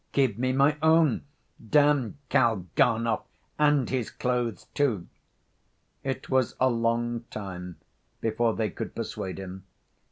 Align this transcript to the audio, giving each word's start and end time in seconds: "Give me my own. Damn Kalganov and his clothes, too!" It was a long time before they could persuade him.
"Give 0.13 0.35
me 0.35 0.51
my 0.51 0.77
own. 0.81 1.25
Damn 1.63 2.17
Kalganov 2.31 3.21
and 3.59 3.87
his 3.87 4.09
clothes, 4.09 4.65
too!" 4.73 5.05
It 6.03 6.27
was 6.27 6.55
a 6.59 6.71
long 6.71 7.25
time 7.29 7.75
before 8.19 8.55
they 8.55 8.71
could 8.71 8.95
persuade 8.95 9.37
him. 9.37 9.63